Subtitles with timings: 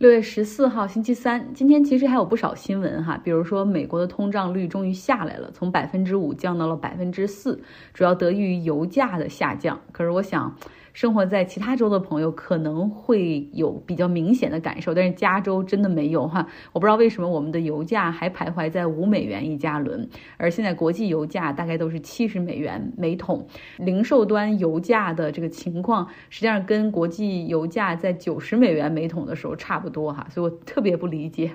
[0.00, 1.52] 六月十四号，星期三。
[1.52, 7.60] 今天其实还有不少新闻哈，比如说美国的通胀率终于下来了，从百分之五降到了百分之四，
[7.92, 9.78] 主要得益于油价的下降。
[9.92, 10.56] 可是我想。
[10.92, 16.46] 生活在其他州的朋友可能会有比较明显的感受，但是加州真的没有哈。
[16.72, 23.46] 我不知道为什么我们的油价还徘徊在五美元一加仑，而现在国际油价大概都是七十美元每桶。
[23.78, 31.52] 零售端油价的这个情况，实际上跟国际油价在九十美元每桶的时候差不多哈，所以我特别不理解。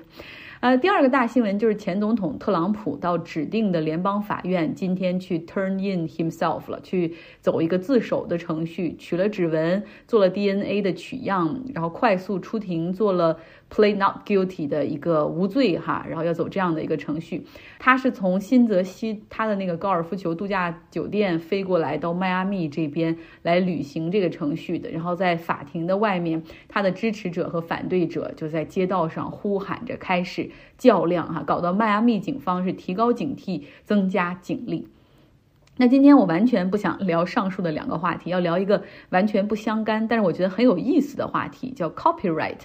[0.66, 13.38] 呃，第二个大新闻就是前总统特朗普到指定的联邦法院今天去 turn in himself 了，去走一个自首的程序，取了指纹，做了 DNA 的取样，然后快速出庭做了。
[13.68, 17.44] Play not guilty 的一个无罪哈，然后要走这样的一个程序。
[17.80, 24.88] 他是从新泽西他的那个高尔夫球度假酒店飞过来到迈阿密这边来履行这个程序的。
[24.90, 30.48] 然后在法庭的外面，他的支持者和反对者就在街道上呼喊着开始
[30.78, 34.88] 较量哈，搞到迈阿密警方是提高警惕，增加警力。
[35.78, 42.60] 那今天我完全不想聊上述的两个话题，要聊一个完全不相干，但是我觉得很有意思的话题，叫 copyright。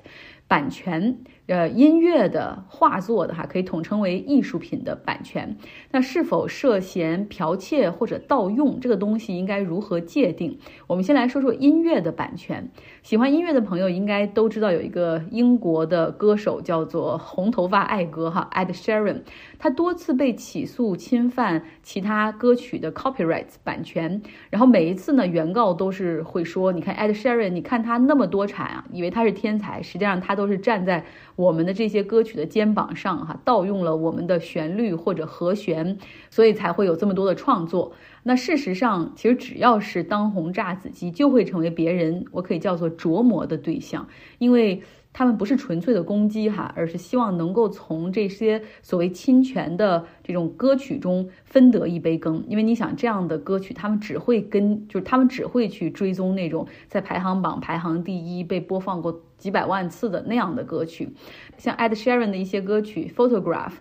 [0.52, 5.56] 版权，呃，音乐的、画作的，哈，可以统称为艺术品的版权。
[5.92, 10.60] 那是否涉嫌剽窃或者盗用这个东西，应该如何界定？
[10.88, 12.70] 我们先来说说音乐的版权。
[13.02, 19.22] 喜欢音乐的朋友应该都知道，有一个英国的歌手叫做红头发爱歌哈，Ed Sheeran，
[19.58, 24.22] 他多次被起诉侵犯其他歌曲的 copyrights 版权。
[24.50, 36.00] 然后每一次呢，原告都是会说：“你看 Ed Sheeran，你看他那么多产啊，以为他是天才，实际上他都。”都是站在我们的这些歌曲的肩膀上，哈，盗用了我们的旋律或者和弦，
[36.32, 37.94] 所以才会有这么多的创作。
[38.24, 44.08] 那事实上，其实只要是当红炸子鸡，就会成为别人我可以叫做琢磨的对象，
[44.40, 44.82] 因为。
[45.14, 52.44] 他们不是纯粹的攻击哈，而是希望能够从这些所谓侵权的这种歌曲中分得一杯羹。
[52.48, 61.10] 因为你想，这样的歌曲，他们只会跟，就是他们只会去追踪那种在排行榜排行第一、被播放过几百万次的那样的歌曲。
[61.58, 63.72] 像 Ed Sheeran 的一些歌曲，《Photograph》、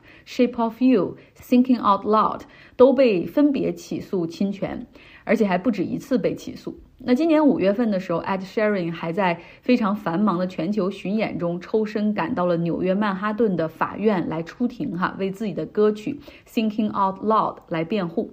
[0.50, 2.41] 《Shape of You》、《Thinking Out Loud》
[2.76, 4.86] 都被分别起诉侵权，
[5.24, 6.80] 而且还不止一次被起诉。
[7.02, 18.30] 那今年五月份的时候，Ed Sheeran 还在非常繁忙的全球巡演中抽身赶到了纽约曼哈顿的法院来出庭，哈，为自己的歌曲《Thinking Out Loud》来辩护。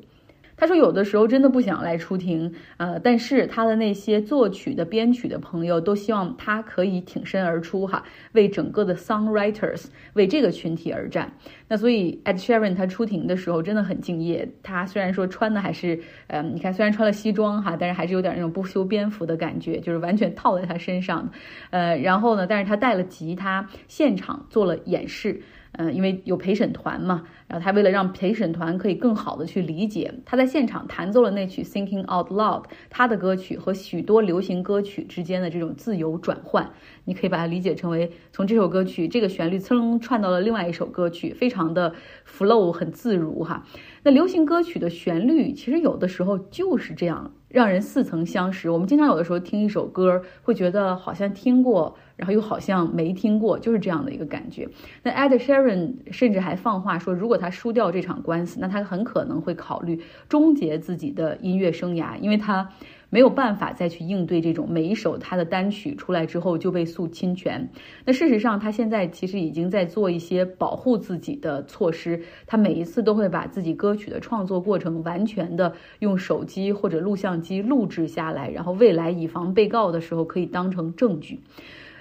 [0.58, 11.32] 他说，有的时候真的不想来出庭，呃，但是他的那些作曲的、编曲的朋友都希望他可以挺身而出，哈，为整个的 songwriters 为这个群体而战。
[11.68, 14.50] 那所以 Ed Sheeran 他出庭的时候真的很敬业。
[14.64, 21.30] 他虽然说穿的还是，呃，你看虽然穿了西装哈，但是还是有点那种不修边幅的感觉，就是完全套在他身上，
[21.70, 25.40] 呃，然后呢，但是他带了吉他，现场做了演示。
[25.74, 36.70] 嗯，因为有陪审团嘛，然后他为了让陪审团可以更好的去理解，他在现场弹奏了那曲《Thinking Out Loud》，他的歌曲和许多流行歌曲之间的这种自由转换，
[37.06, 41.94] 你可以把它理解成为从这首歌曲这个旋律噌串到了另外一首歌曲，非常的
[42.28, 43.64] flow 很自如哈。
[44.04, 47.32] 那流行歌曲的旋律其实有的时候就是这样。
[47.50, 48.70] 让人似曾相识。
[48.70, 54.68] 我们经常有的时候听一首歌，会觉得好像听过，然后又好像没听过，就是这样的一个感觉。
[55.02, 62.70] 那 Ed Sheeran 甚至还放话说，如果他输掉这场官司，那他很可能会考虑终结自己的音乐生涯，因为他。
[63.10, 67.70] 没有办法再去应对这种每一首他的单曲出来之后就被诉侵权。
[68.04, 72.22] 那事实上，他现在其实已经在做一些保护自己的措施。
[72.46, 81.40] 他每一次都会把自己歌曲的创作过程完全的用手机或者录像机录制下来，然后未来以防被告的时候可以当成证据。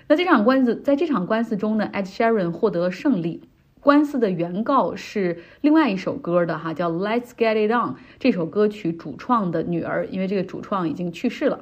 [0.08, 3.42] 那这场官司在这场官司中呢，Ed Sheeran 获得胜利。
[3.86, 11.60] 官司的原告是另外一首歌的哈，叫《Let's Get It On》这首歌曲主创的女儿，因为这个主创已经去世了。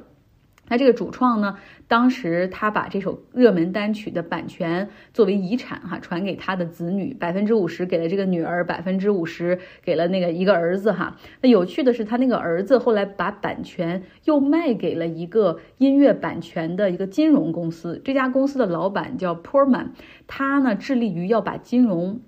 [0.67, 1.57] 那这个主创呢？
[1.87, 11.15] 当时他把这首热门单曲的版权作为遗产哈传给他的子女，百分之五十给了这个女儿，百分之五十给了那个一个儿子哈。
[11.41, 19.89] 那有趣的是，他那个儿子后来把版权又卖给了一个音乐版权的一个金融公司，这家公司的老板叫 Porman，
[20.25, 22.21] 他呢致力于要把金融。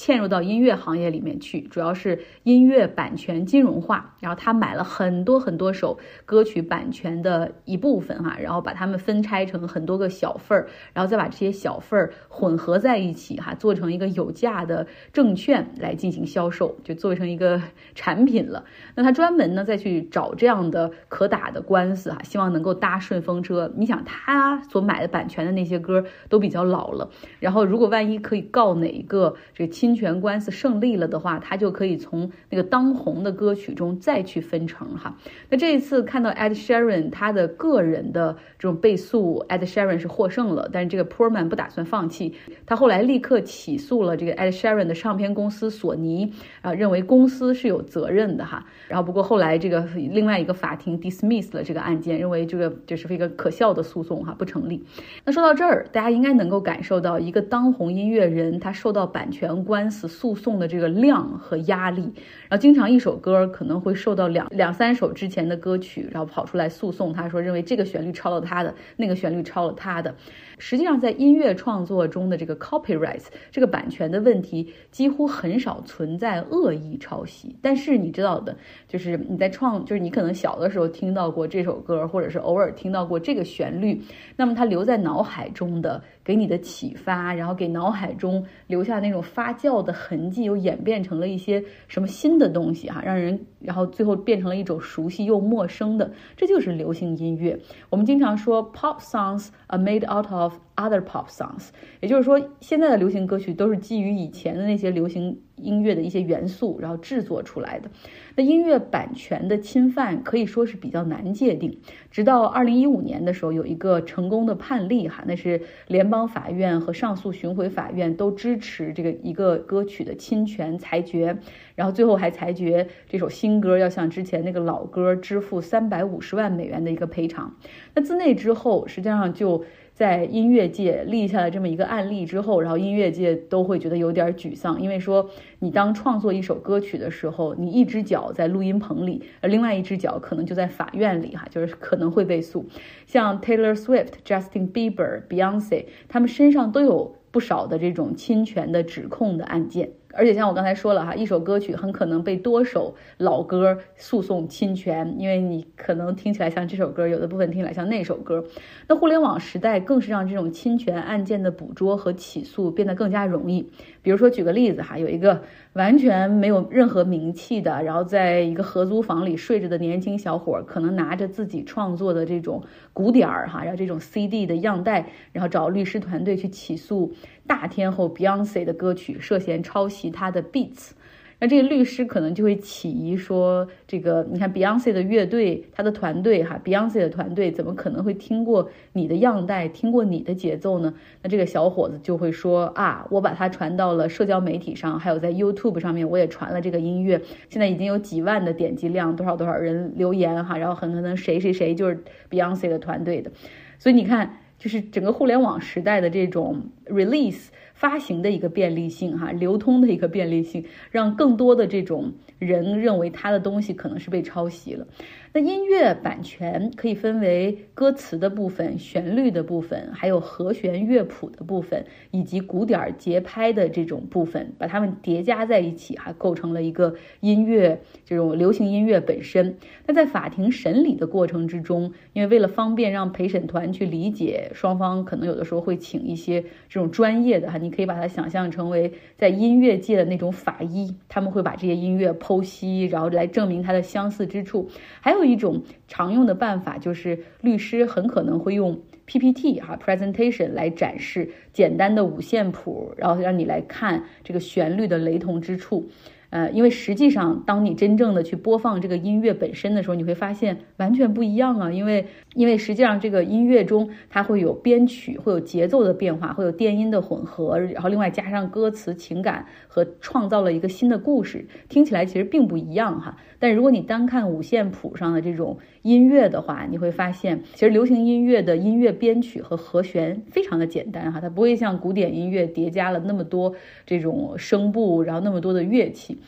[0.00, 4.16] 嵌入到音乐行业里面去，主要是音乐版权金融化。
[4.18, 17.60] 然后他买了很多很多首歌曲版权的一部分哈，然后把它们分拆成很多个小份儿，然后再把这些小份儿混合在一起哈，做成一个有价的证券来进行销售，就做成一个
[17.94, 18.64] 产品了。
[18.94, 23.70] 那他专门呢再去找这样的可打的官司哈，希望能够搭顺风车。
[23.76, 35.16] 你想他所买的版权的那些歌都比较老了，然后如果万一可以告哪一个这亲权官司胜利了的话，他就可以从那个当红的歌曲中再去分成哈。
[35.48, 42.34] 那这一次看到 Ed Sheeran 他的个人的这种被诉，Ed Sheeran 是获胜了，但是这个 Poorman 不打算放弃，
[42.66, 46.32] 他后来立刻起诉了这个 Ed Sheeran 的唱片公司索尼
[46.62, 48.66] 啊，认为公司是有责任的哈。
[48.88, 54.84] 然后不过后来这个另外一个法庭 dismiss 了这个案件，认为这个这是一个可笑的诉讼哈，不成立。
[55.24, 62.02] 那说到这儿，大家应该能够感受到一个当红音乐人他受到版权关官司诉讼的这个量和压力。
[62.02, 70.14] 然后经常一首歌可能会受到两两三首之前的歌曲，然后跑出来诉讼，他说认为这个旋律抄了他的，那个旋律抄了他的。
[70.60, 77.56] 实际上，在音乐创作中的这个 copyright 这个版权的问题，几乎很少存在恶意抄袭。
[77.62, 78.54] 但是你知道的，
[78.86, 84.00] 就是你在创，就是你可能小的时候听到过这首歌，或者是偶尔听到过这个旋律，
[84.36, 86.00] 那么它留在脑海中的。
[86.22, 97.58] 给你的启发，然后给脑海中留下那种发酵的痕迹，又演变成了一些什么新的东西哈，让人然后最后变成了一种熟悉又陌生的，这就是流行音乐。
[97.88, 101.68] 我们经常说 pop songs are made out of other pop songs，
[102.00, 105.40] 也就是说现在的流行歌曲都是基于以前的那些流行。
[105.60, 107.90] 音乐的一些元素，然后制作出来的。
[108.34, 111.78] 那音乐版权的侵犯可以说是比较难界定。
[112.10, 121.36] 直到二零一五年的时候，有一个成功的判例哈，那是联邦法院和上诉巡回法院都支持这个一个歌曲的侵权裁决，
[121.74, 127.54] 然后最后还裁决这首新歌要向之前那个老歌支付三百五十万美元的一个赔偿。
[127.94, 129.62] 那自那之后，实际上就。
[130.00, 142.64] 在音乐界立下了这么一个案例之后，然后音乐界都会觉得有点沮丧，因为说你当创作一首歌曲的时候，你一只脚在录音棚里，而另外一只脚可能就在法院里哈，就是可能会被诉。
[143.06, 149.90] 像 Taylor Swift、Justin Bieber、Beyonce，他们身上都有不少的这种侵权的指控的案件。
[150.12, 158.44] 而且像我刚才说了哈，一首歌曲很可能被多首老歌诉讼侵权，因为你可能听起来像这首歌，有的部分听起来像那首歌。
[158.88, 163.70] 那互联网时代更是让这种侵权案件的捕捉和起诉变得更加容易。
[164.02, 165.42] 比如说举个例子哈，有一个
[165.74, 172.62] 完全没有任何名气的，然后在一个合租房里睡着的年轻小伙，可能拿着自己创作的这种
[173.00, 177.14] 鼓点儿哈，然后这种 CD 的样带，然后找律师团队去起诉。
[177.46, 180.90] 大天后 Beyonce 的歌曲涉嫌抄袭她的 beats，
[181.40, 190.92] 那这个律师可能就会起疑说，这个你看 Beyonce 的乐队，他的团队哈，Beyonce 的团队怎么可能会听过你的样带，听过你的节奏呢？
[191.22, 203.32] 那这个小伙子就会说啊，我把它传到了社交媒体上，还有在 YouTube 上面，我也传了这个音乐，现在已经有几万的点击量，多少多少人留言哈，然后很可能谁谁谁就是 Beyonce 的团队的，
[203.78, 204.36] 所以你看。
[204.60, 207.46] 就是整个互联网时代的这种 release
[207.80, 214.86] 发行的一个便利性，哈，流通的一个便利性，让更多的这种人认为他的东西可能是被抄袭了。
[215.32, 229.56] 那音乐版权可以分为歌词的部分、旋律的部分，还有和弦乐谱的部分，以及鼓点节拍的这种部分，把它们叠加在一起，还构成了一个音乐这种流行音乐本身。
[229.86, 244.68] 那在法庭审理的过程之中，因为为了方便让陪审团去理解，双方可能有的时候会请一些这种专业的哈，你可以把它想象成为在音乐界的那种法医，他们会把这些音乐剖析，然后来证明它的相似之处，
[245.00, 245.19] 还有。
[245.20, 255.90] 还有一种常用的办法，就是律师很可能会用 PPT 哈 presentation 来展示简单的五线谱，然后让你来看这个旋律的雷同之处。
[256.30, 261.72] 呃，因为实际上，当你真正的去播放这个音乐本身的时候，你会发现完全不一样啊！
[261.72, 273.16] 因为，因为实际上这个音乐中它会有编曲，会有节奏的变化，会有电音的混合，然后另外加上歌词、情感和创造了一个新的故事，听起来其实并不一样哈。
[273.40, 283.52] 但如果你单看五线谱上的这种音乐的话，你会发现，其实流行音乐的音乐编曲和和弦非常的简单哈，它不会像古典音乐叠加了那么多
[283.84, 286.18] 这种声部，然后那么多的乐器。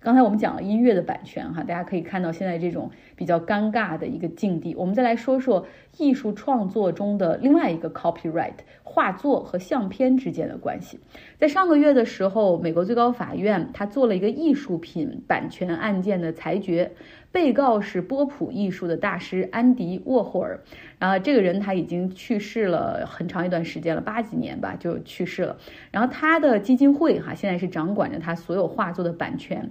[0.00, 2.90] 刚才我们讲了音乐的版权哈，大家可以看到现在这种
[3.22, 4.74] 比较尴尬的一个境地。
[4.74, 5.64] 我们再来说说
[5.96, 10.98] 艺术创作中的另外一个 copyright，画作和相片之间的关系。
[11.38, 16.90] 在上个月的时候，美国最高法院他做了一个艺术品版权案件的裁决，
[17.30, 20.60] 被告是波普艺术的大师安迪沃霍尔，
[20.98, 25.56] 然后这个人他已经去世了很长一段时间了，八几年吧就去世了。
[25.92, 29.70] 然后他的基金会哈现在是掌管着他所有画作的版权。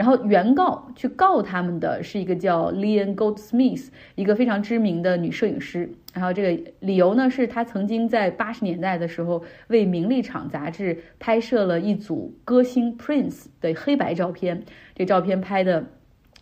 [0.00, 5.90] 然后原告去告他们的是一个叫 Leon Goldsmith，一个非常知名的女摄影师。
[6.14, 14.62] 然后这个理由呢，是她曾经在八十年代的时候为《名利场》杂志拍摄了一组歌星 Prince 的黑白照片。
[14.94, 15.84] 这照片拍的。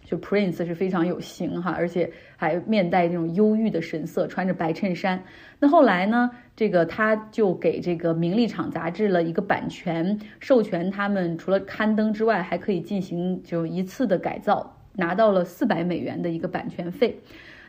[0.09, 5.23] 就 Prince 是非常有型哈，而且还面带这种忧郁的神色，穿着白衬衫。
[5.61, 17.21] 那后来呢，这个他就给这个《名利场》杂志了一个版权，授权他们除了刊登之外，还可以进行就一次的改造，拿到了四百美元的一个版权费。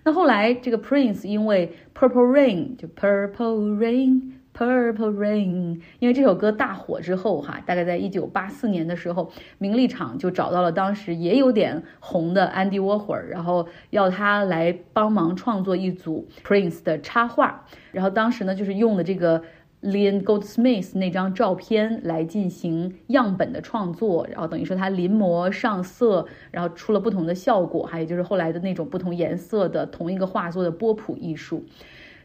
[0.06, 4.39] 那后来这个 Prince 因为 Purple Rain 就 Purple Rain。
[4.56, 17.66] Purple Rain，因为这首歌大火之后，哈，大概在一九八四年的时候，名利场就找到了当时也有点红的 Andy Warhol，然后要他来帮忙创作一组 Prince 的插画。
[17.92, 19.42] 然后当时呢，就是用的这个
[19.82, 31.64] Leon Goldsmith 那张照片来进行样本的创作，然后等于说他临摹上色，然后出了不同的效果，还有就是后来的那种不同颜色的同一个画作的波普艺术。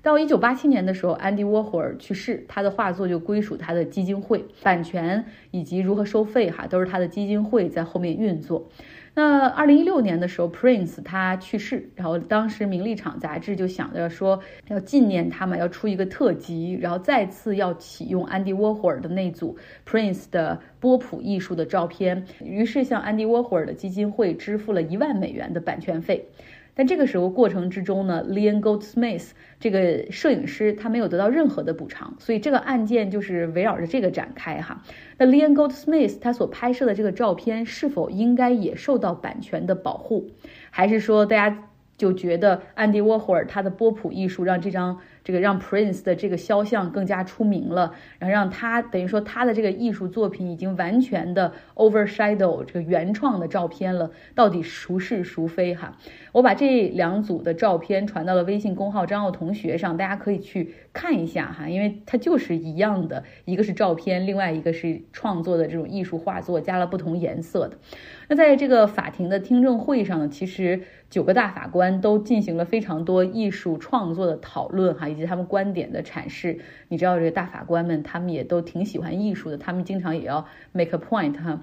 [0.05, 8.69] 到一九八七年的时候，安迪沃霍尔去世，他的画作就归属他的基金会，版权以及如何收费，哈，都是他的基金会在后面运作。
[9.15, 19.57] 那二零一六年的时候，Prince 他去世，然后当时《名利场》杂志就想着说要纪念他嘛，要出一个特辑，然后再次要启用安迪沃霍尔的那组
[19.89, 26.29] Prince 的波普艺术的照片，于是向安迪沃霍尔的基金会支付了一万美元的版权费。
[26.75, 34.83] 但这个时候过程之中呢，Leon Goldsmith 这个摄影师他没有得到任何的补偿，所以这个案件就是围绕着这个展开哈。
[35.19, 40.31] 那 Leon Goldsmith 他所拍摄的这个照片是否应该也受到版权的保护，
[40.71, 45.01] 还是说大家就觉得安迪沃霍尔他的波普艺术让这张？
[45.25, 55.97] 这个让 Prince 的这个肖像更加出名了，然后让他等于说他的这个艺术作品已经完全的 overshadow 这个原创的照片了，到底孰是孰非哈？
[56.33, 67.79] 我把这两组的照片传到了微信公号张奥同学上，大家可以去看一下哈，因为它就是一样的，一个是照片，另外一个是创作的这种艺术画作，加了不同颜色的。
[68.29, 75.09] 那在这个法庭的听证会上呢，其实九个大法官都进行了非常多艺术创作的讨论哈。
[75.15, 81.63] 以及他们观点的阐释，你知道这个大法官们，他们也都挺喜欢艺术的，他们经常也要 make a point 哈。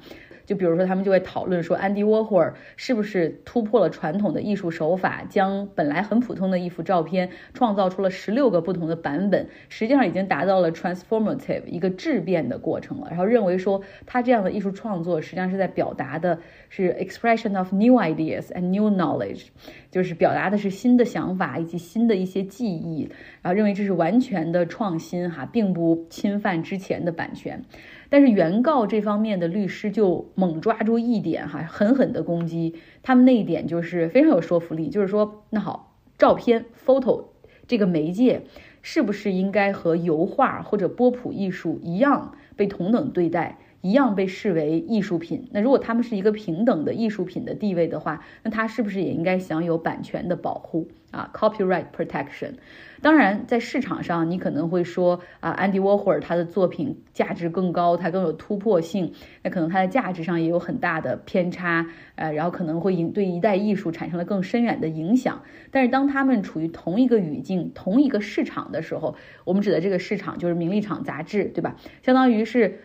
[0.51, 13.07] 就比如说，他们就会讨论说，安迪沃霍尔是不是突破了传统的艺术手法，将本来很普通的一幅照片创造出了十六个不同的版本，实际上已经达到了 transformative 一个质变的过程了。
[13.09, 19.45] 然后认为说，他这样的艺术创作实际上是在表达的是 expression of new ideas and new knowledge，
[19.89, 23.09] 就是表达的是新的想法以及新的一些记忆，
[23.41, 27.63] 然后认为这是完全的创新哈，并不侵犯之前的版权。
[28.11, 37.27] 但是原告这方面的律师就猛抓住一点哈，狠狠的攻击他们那一点就是非常有说服力，就是说那好，照片 photo
[37.67, 38.41] 这个媒介
[38.81, 43.59] 是不是应该和油画或者波普艺术一样被同等对待？
[43.81, 45.47] 一样被视为艺术品。
[45.51, 52.53] 那如果他们是一个平等的艺术品的地位的话，那它是不是也应该享有版权的保护啊？Copyright protection。
[53.01, 65.41] 当然，在市场上，你可能会说啊，安迪沃霍尔他的作品价值更高，他更有突破性，那可能它的价值上也有很大的偏差，呃，然后可能会影对一代艺术产生了更深远的影响。
[65.71, 71.75] 但是当他们处于同一个语境、同一个市场的时候，我们指的这个市场就是《名利场》杂志，对吧？
[72.03, 72.81] 相当于是。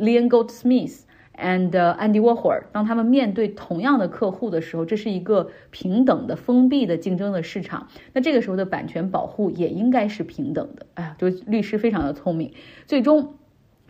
[0.00, 1.02] Leon Goldsmith
[1.36, 7.88] and Andy Warhol，当他们面对同样的客户的时候，这是一个平等的、封闭的竞争的市场。
[8.14, 10.86] 那这个时候的版权保护也应该是平等的。
[10.94, 12.52] 哎呀，就律师非常的聪明，
[12.86, 13.34] 最终。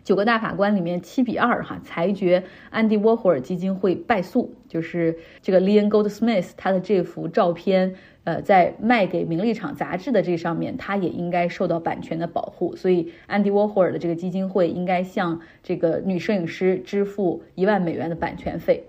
[0.03, 18.83] 九个大法官里面七比二哈裁决安迪沃霍尔基金会败诉，就是这个 Leon Goldsmith 他的这幅照片，呃，在卖给《名利场》杂志的这上面，他也应该受到版权的保护，所以安迪沃霍尔的这个基金会应该向这个女摄影师支付一万美元的版权费。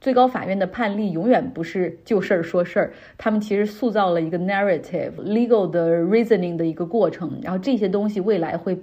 [0.00, 8.78] 最高法院的判例永远不是就事儿说事儿，他们其实塑造了一个 narrative legal 的 reasoning 的一个过程，然后这些东西未来会。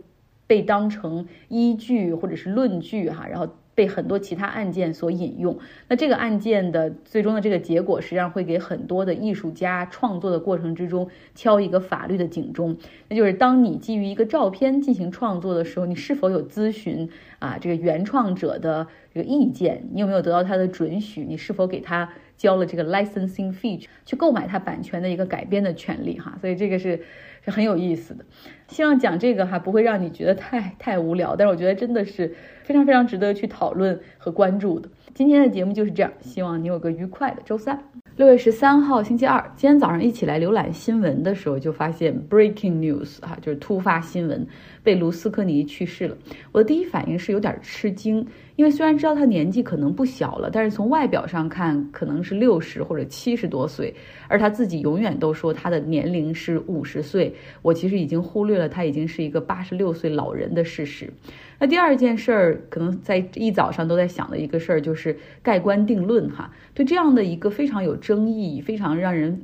[0.47, 5.59] 被当成依据或者是论据哈，然后被很多其他案件所引用。
[5.87, 12.77] 那这个案件的最终的这个结果，实际上会给很多的艺术家创作的过程之中敲一个法律的警钟，
[13.09, 19.83] 那就是当你基于一个照片进行创作的时候，你是否有咨询啊这个原创者的这个意见？
[19.91, 21.25] 你有没有得到他的准许？
[21.27, 22.09] 你是否给他？
[22.37, 26.99] 交了这个 licensing fee 去购买它版权的一个改编的权利哈，所以这个是
[27.45, 28.25] 是很有意思的。
[28.67, 34.89] 希望讲这个哈不会让你觉得太太无聊，但是我觉得真的是非常非常值得去讨论和关注的。
[35.13, 37.81] 今天的节目就是这样，希望你有个愉快的周三。
[38.17, 44.47] 六月十三号星期二，今天早上一起来浏览新闻的时候，就发现 breaking news 哈，就是突发新闻，
[44.83, 46.17] 贝卢斯科尼去世了。
[46.51, 48.25] 我的第一反应是有点吃惊，
[48.55, 53.93] 因为虽然知道他年纪可能不小了，但是从外表上看，可能是六十或者七十多岁，
[54.27, 57.33] 而他自己永远都说他的年龄是五十岁。
[57.61, 61.11] 我其实已经忽略了他已经是一个八十六岁老人的事实。
[61.59, 66.51] 那第二件事儿，可能在一早上都在想的一个事儿，就是盖棺定论哈。
[66.73, 69.41] 对这样的一个非常有争议、非常让人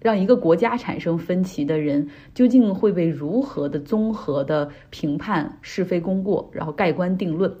[0.00, 7.52] 让一个国家产生分歧的人，究竟会被如何的综合的评判是非功过，然后盖棺定论？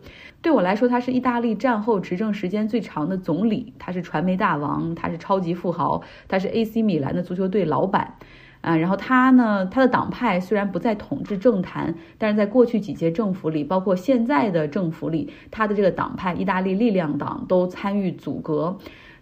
[0.42, 8.14] 对我来说，他是意大利战后执政时间最长的总理，他是传媒大王，他是超级富豪，他是 AC 米兰的足球队老板。
[8.62, 18.76] 啊，然后他呢，他的党派虽然不在统治政坛，但是在过去几届政府里，包括现在的政府里，他的这个党派意大利力量党都参与阻隔。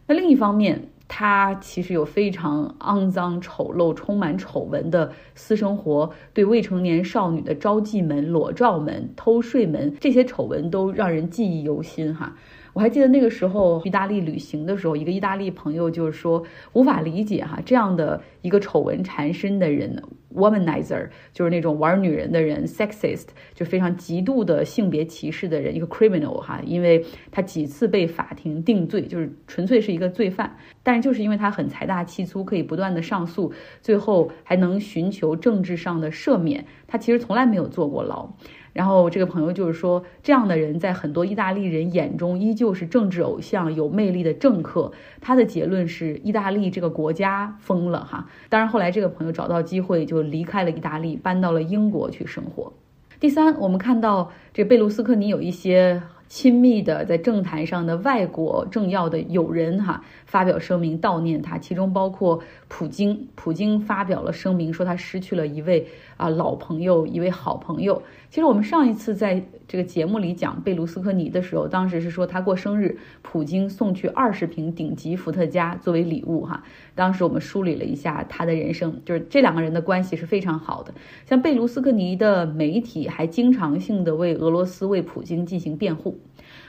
[0.06, 12.36] 那另一方面，他其实有非常肮脏、丑陋、充满丑闻的私生活，对未成年少女的招妓门、裸照门、偷税门，这些丑闻都让人记忆犹新哈。
[12.74, 20.02] 我还记得那个时候意大利旅行的时候，一个意大利朋友就是说无法理解哈这样的一个丑闻缠身的人
[20.34, 33.52] ，womanizer 就是那种玩女人的人，sexist 就非常极度的性别歧视的人，一个 criminal 哈，因为他几次被法庭定罪，就是纯粹是一个罪犯，但是就是因为他很财大气粗，可以不断的上诉，
[33.82, 38.28] 最后还能寻求政治上的赦免，他其实从来没有坐过牢。
[38.74, 44.92] 然后这个朋友就是说，这样的人在很多意大利人眼中依旧是政治偶像、有魅力的政客。
[45.22, 48.28] 他的结论是，意大利这个国家疯了哈。
[48.50, 52.74] 当然，后来这个朋友找到机会就离开了意大利，搬到了英国去生活。
[53.18, 56.02] 第三，我们看到这贝卢斯科尼有一些。
[56.34, 63.28] 亲密的在政坛上的外国政要的友人哈发表声明悼念他，其中包括普京。
[63.36, 65.86] 普京发表了声明说他失去了一位
[66.16, 68.02] 啊老朋友，一位好朋友。
[68.30, 76.62] 其实我们上一次在这个节目里讲贝卢斯科尼的时候，当时是说他过生日，普京送去二十瓶顶级伏特加作为礼物哈。
[76.94, 80.94] 当时我们梳理了一下他的人生，就是这两个人的关系是非常好的。
[81.26, 86.18] 像贝卢斯科尼的媒体还经常性的为俄罗斯为普京进行辩护。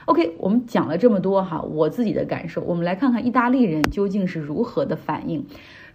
[0.06, 5.44] OK，我们讲了这么多哈，我自己的感受，我们来看看意大利人究竟是如何的反应。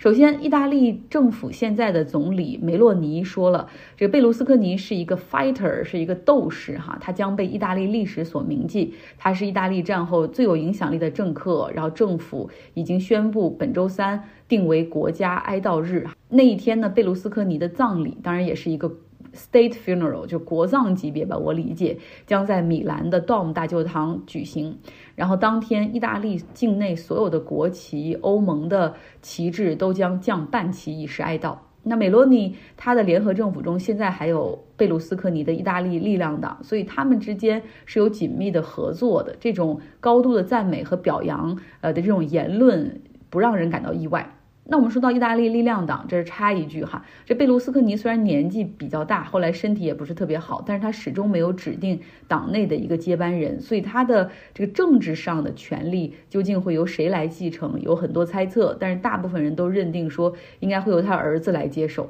[0.01, 8.95] 首先，意大利政府现在的总理梅洛尼说了，这个贝卢斯科尼是一个 fighter，是一个斗士哈，他将被意大利历史所铭记。
[9.19, 16.07] 他是意大利战后最有影响力的政客，然后政府已经宣布本周三定为国家哀悼日。
[16.29, 18.91] 那一天呢，贝卢斯科尼的葬礼当然也是一个。
[19.33, 24.77] State funeral 就国葬级别吧，我理解将在米兰的 Dom 大教堂举行。
[25.15, 31.57] 然后当天，意大利境内所有的国旗、欧盟的旗帜都将降半旗以示哀悼。
[31.83, 39.35] 那梅洛尼他的联合政府中现在还有贝卢斯科尼的意大利力量党，所以他们之间是有紧密的合作的。
[39.39, 44.35] 这种高度的赞美和表扬，呃的这种言论，不让人感到意外。
[44.63, 62.09] 那我们说到意大利力量党，这是插一句哈，这贝卢斯科尼虽然年纪比较大，后来身体也不是特别好，但是他始终没有指定党内的一个接班人，所以他的这个政治上的权力究竟会由谁来继承，有很多猜测，但是大部分人都认定说应该会由他儿子来接手。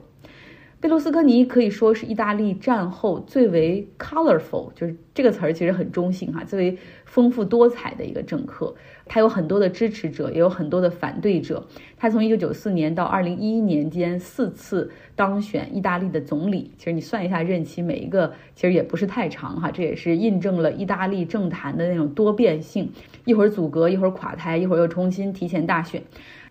[0.82, 8.74] 贝卢斯科尼可以说是意大利战后最为 colorful，就是这个词儿其实很中性哈，最为丰富多彩的一个政客。
[9.06, 11.68] 他有很多的支持者，也有很多的反对者。
[11.98, 19.70] 他从1994年到2011年间四次当选意大利的总理，其实你算一下任期，每一个其实也不是太长哈。
[19.70, 22.90] 这也是印证了意大利政坛的那种多变性，
[23.26, 26.02] 一会儿阻隔，一会儿垮台，一会儿又重新提前大选。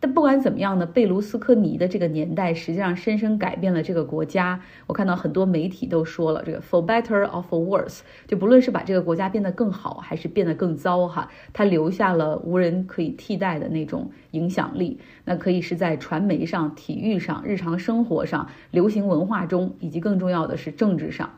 [0.02, 4.58] 但不管怎么样呢，贝卢斯科尼的这个年代实际上深深改变了这个国家。
[4.86, 14.98] 我看到很多媒体都说了，这个 for better or for worse，就不论是把这个国家变得更好，还是变得更糟，哈，它留下了无人可以替代的那种影响力。
[15.26, 21.30] 那可以是在传媒上、体育上、日常生活上、流行文化中，以及更重要的是政治上。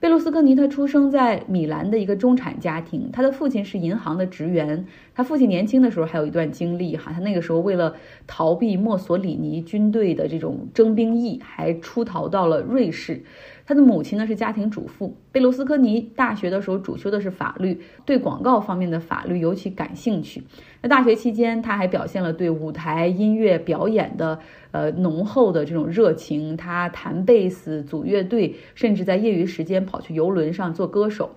[0.00, 4.86] 贝卢斯科尼他出生在米兰的一个中产家庭，他的父亲是银行的职员。
[5.14, 7.94] 他父亲年轻的时候还有一段经历哈，他那个时候为了
[8.26, 13.22] 逃避墨索里尼军队的这种征兵役，还出逃到了瑞士。
[13.70, 15.16] 他的母亲呢是家庭主妇。
[15.30, 20.42] 贝卢斯科尼大学的时候主修的是法律，对广告方面的法律尤其感兴趣。
[20.82, 24.40] 那大学期间，他还表现了对舞台音乐表演的
[24.72, 26.56] 呃浓厚的这种热情。
[26.56, 31.30] 他弹贝斯，组乐队，甚至在业余时间跑去游轮上做歌手。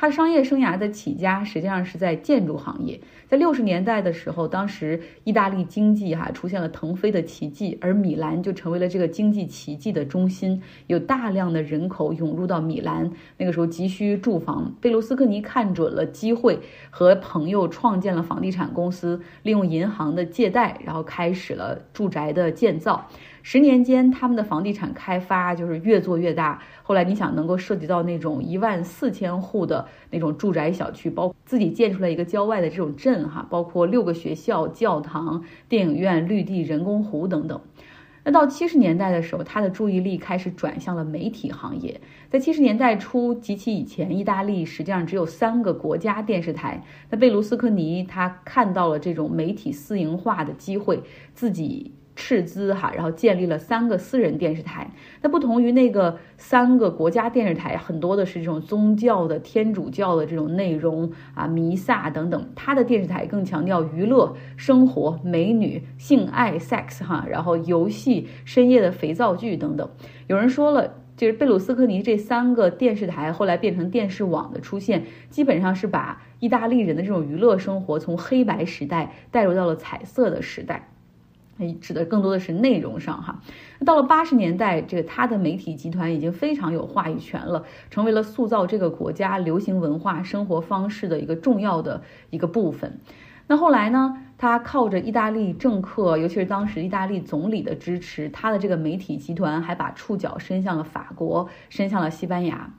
[0.00, 23.04] 他商业生涯的起家实际上是在建筑行业，在六十年代的时候，当时意大利经济哈出现了腾飞的奇迹，而米兰就成为了这个经济奇迹的中心，有大量的人口涌入到米兰，那个时候急需住房，贝卢斯科尼看准了机会，和朋友创建了房地产公司，利用银行的借贷，然后开始了住宅的建造。
[23.50, 26.60] 十年间，他们的房地产开发就是越做越大。
[26.82, 37.58] 后来，你想能够涉及到那种一万四千户的那种住宅小区，包自己建出来一个郊外的这种镇哈，包括六个学校、教堂、电影院、绿地、人工湖等等。
[38.22, 41.98] 那到七十年代的时候，他的注意力开始转向了媒体行业。
[42.28, 46.84] 在七十年代初及其以前，意大利实际上只有三个国家电视台。
[47.08, 51.94] 那贝卢斯科尼他看到了这种媒体私营化的机会，自己。
[52.18, 54.90] 斥资哈，然后建立了三个私人电视台。
[55.22, 62.50] 那不同于那个三个国家电视台，很多的是这种宗教的、天主教的这种内容啊，弥撒等等。
[62.56, 69.88] 他的电视台更强调娱乐、生活、美女、性爱、sex 哈，然后游戏、深夜的肥皂剧等等。
[70.26, 80.88] 有人说了，就是贝鲁斯科尼这三个电视台后来变成电视网的出现，基本上是把意大利人的这种娱乐生活从黑白时代带入到了彩色的时代。
[81.80, 83.40] 指的更多的是内容上哈，
[83.84, 93.00] 到了八十年代，这个他的媒体集团已经非常有话语权了，成为了塑造这个国家流行文化生活方式的一个重要的一个部分。
[93.46, 102.70] 那后来呢，他靠着意大利政客，尤其是当时意大利总理的支持，他的这个媒体集团还把触角伸向了法国，伸向了西班牙。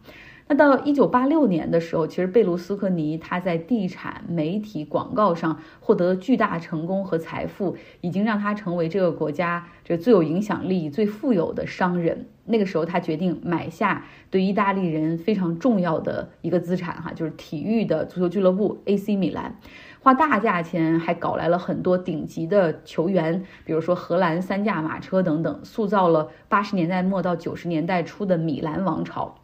[0.52, 12.26] 那到一九八六年的时候，其实贝卢斯科尼他在地产、媒体、广告上获得巨大成功和财富，已经让他成为这个国家这最有影响力、最富有的商人。
[12.46, 19.56] 那个时候，他决定买下对意大利人非常重要的一个资产，哈，就是体育的足球俱乐部 AC 米兰，
[20.02, 29.36] 花大价钱还搞来了很多顶级的球员，比如说荷兰三驾马车等等，塑造了八十年代末到九十年代初的米兰王朝。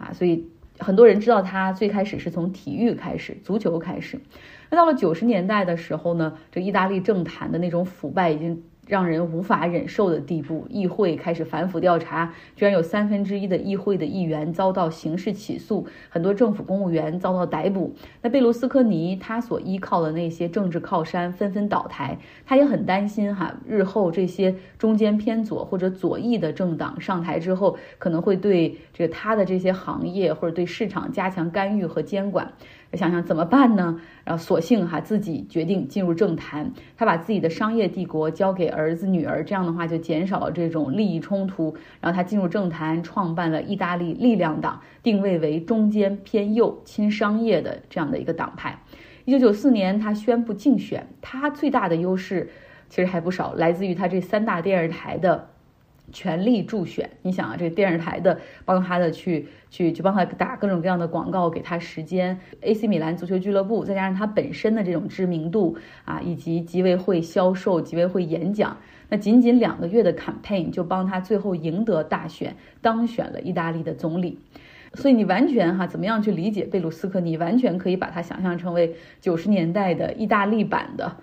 [0.00, 0.48] 啊，所以
[0.80, 4.20] 很多人知道他最开始是从体育开始，足球开始。
[4.70, 8.64] 那到了九十年代的时候呢，这意大利政坛的那种腐败已经。
[8.90, 17.94] 让人无法忍受的地步，议会开始反腐调查，居然有三分之一的议会的议员遭到刑事起诉，很多政府公务员遭到逮捕。
[18.20, 32.52] 那贝卢斯科尼他所依靠的那些政治靠山纷纷倒台，他也很担心哈，日后这些中间偏左或者左翼的政党上台之后，可能会对这个他的这些行业或者对市场加强干预和监管。
[32.94, 34.00] 想想怎么办呢？
[34.24, 41.74] 然后索性哈自己决定进入政坛，他把自己的商业帝国交给儿子女儿，这样的话就减少了这种利益冲突。
[42.00, 48.76] 然后他进入政坛，创办了意大利力量党，定位为中间偏右、亲商业的这样的一个党派。
[49.24, 52.50] 一九九四年，他宣布竞选，他最大的优势
[52.88, 55.48] 其实还不少，来自于他这三大电视台的。
[56.12, 62.38] 全力助选，你想啊，这个电视台的帮他的去去去帮他打各种各样的广告，给他时间。
[62.60, 68.76] AC 米兰足球俱乐部再加上他本身的这种知名度啊，以及极为会销售、极为会演讲，
[69.08, 74.38] 那仅仅两个月的 campaign 就帮他最后赢得大选，当选了意大利的总理。
[74.94, 77.36] 所以你完全哈，怎么样去理解贝鲁斯科尼？
[77.36, 81.16] 完全可以把他想象成为九十年代的意大利版的。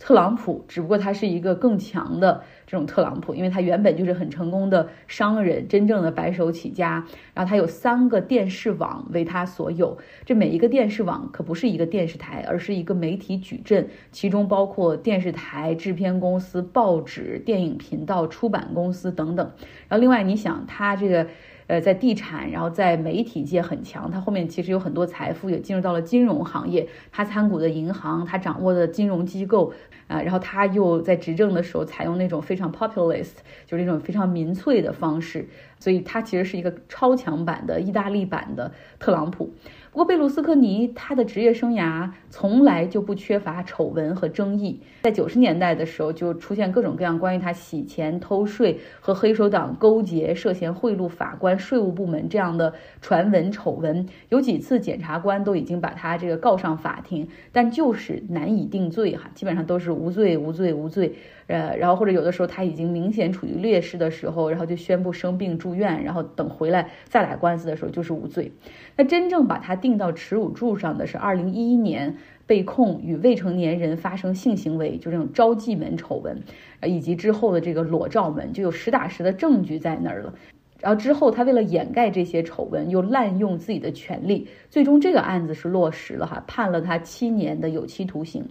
[0.00, 7.06] 特朗普只不过他是一个更强的这种特朗普，因为他原本就是很成功的商人，真正的白手起家。
[7.34, 19.52] 然后他有三个电视网为他所有，这每一个电视网可不是一个电视台，而是一个媒体矩阵，其中包括电视台、制片公司、报纸、电影频道、出版公司等等。
[19.88, 21.26] 然后另外你想他这个。
[21.66, 26.88] 呃，在地产，然后在媒体界很强，他后面其实有很多财富，也进入到了金融行业。
[27.10, 29.72] 他参股的银行，他掌握的金融机构，
[30.08, 35.48] 啊，然后他又在执政的时候采用那种非常 populist，就是那种非常民粹的方式，
[35.78, 39.52] 所以他其实是一个超强版的意大利版的特朗普。
[39.92, 61.14] 不过贝鲁斯科尼他的职业生涯从来就不缺乏丑闻和争议，在九十年代的时候就出现各种各样关于他洗钱、偷税和黑手党勾结、涉嫌贿赂法官、税务部门这样的传闻丑闻，有几次检察官都已经把他这个告上法庭，但就是难以定罪哈，基本上都是无罪、无罪、无罪。
[61.46, 68.52] 呃，然后或者有的时候他已经明显处于劣势的时候，然后就宣布生病住院，然后等回来再打官司的时候就是无罪。
[68.96, 76.42] 那真正把他定到耻辱柱上的是二零一一年被控与未成年人发生性行为，就这种招妓门丑闻，
[76.80, 80.34] 呃以及之后的这个裸照门，就有实打实的证据在那儿了。
[80.80, 88.44] 然后之后他为了掩盖这些丑闻，又滥用自己的权利，最终这个案子是落实了哈，判了他七年的有期徒刑。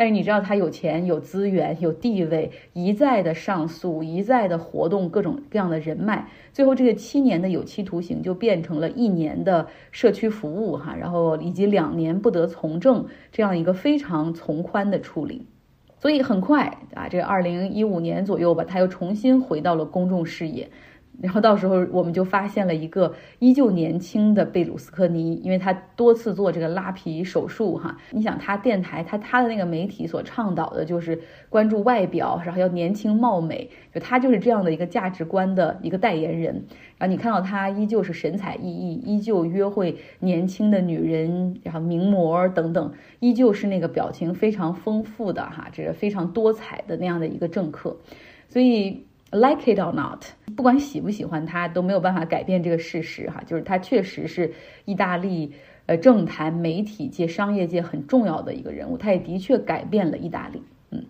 [0.00, 15.46] 但是你知道他有钱、有资源、有地位，一再的上诉，一再的活动各种各样的人脉，最后这个七年的有期徒刑就变成了一年的社区服务哈，然后以及两年不得从政这样一个非常从宽的处理。
[15.98, 20.70] 所以很快啊，这二零一五年左右吧，他又重新回到了公众视野。
[21.20, 27.96] 然后到时候我们就发现了一个依旧年轻的贝鲁斯科尼，因为他多次做这个拉皮手术哈。
[28.10, 36.64] 你想他电台他他的那个媒体所倡导的就是关注外表，然后要年轻貌美，就他就是这样的一个价值观的一个代言人。
[36.96, 47.96] 然后你看到他依旧是神采奕奕，依旧约会年轻的女人，然后名模等等，依旧是那个表情非常丰富的哈，这是非常多彩的那样的一个政客，
[48.48, 49.04] 所以。
[49.32, 50.24] Like it or not，
[50.56, 54.52] 不管喜不喜欢他，都没有办法改变这个事实哈，就是他确实是
[54.84, 55.52] 意大利
[55.86, 60.64] 呃政坛、媒体界、商业界很重要的一个人物，他也的确改变了意大利。
[60.90, 61.04] 嗯，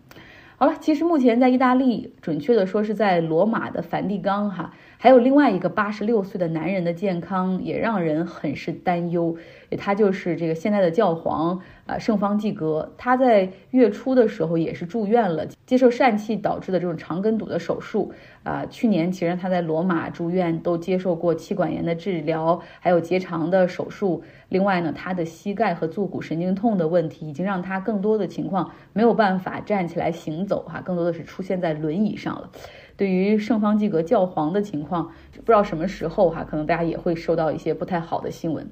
[0.58, 4.74] 好了，其实目前在意大利，准确的说是在罗马的梵蒂冈哈。
[4.98, 9.34] 还有另外一个八十六岁的男人的健康也让人很是担忧，
[9.78, 18.12] 他就是这个现在的教皇啊圣方济各，他在月初的时候也是住院了，接受疝气导致的这种肠梗阻的手术
[18.44, 18.64] 啊。
[18.66, 24.22] 去年其实他在罗马住院都接受过气管炎的治疗，还有结肠的手术。
[24.50, 32.50] 另外呢，他的膝盖和坐骨神经痛的问题已经让他更多的情况没有办法站起来行走哈，更多的是出现在轮椅上了。
[32.96, 38.68] 对于圣方济各教皇的情况，不知道什么时候哈，可能大家也会收到一些不太好的新闻。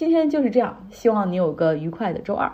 [0.00, 2.50] 今天就是这样，希望你有个愉快的周二。